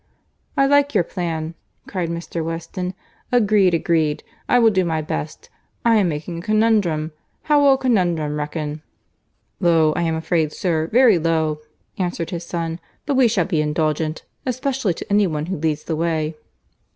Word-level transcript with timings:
"I 0.57 0.65
like 0.65 0.95
your 0.95 1.03
plan," 1.03 1.53
cried 1.87 2.09
Mr. 2.09 2.43
Weston. 2.43 2.95
"Agreed, 3.31 3.75
agreed. 3.75 4.23
I 4.49 4.57
will 4.57 4.71
do 4.71 4.83
my 4.83 4.99
best. 4.99 5.51
I 5.85 5.97
am 5.97 6.09
making 6.09 6.39
a 6.39 6.41
conundrum. 6.41 7.11
How 7.43 7.61
will 7.61 7.73
a 7.73 7.77
conundrum 7.77 8.35
reckon?" 8.37 8.81
"Low, 9.59 9.93
I 9.93 10.01
am 10.01 10.15
afraid, 10.15 10.53
sir, 10.53 10.87
very 10.87 11.19
low," 11.19 11.59
answered 11.99 12.31
his 12.31 12.45
son;—"but 12.47 13.13
we 13.13 13.27
shall 13.27 13.45
be 13.45 13.61
indulgent—especially 13.61 14.95
to 14.95 15.11
any 15.13 15.27
one 15.27 15.45
who 15.45 15.55
leads 15.59 15.83
the 15.83 15.95
way." 15.95 16.33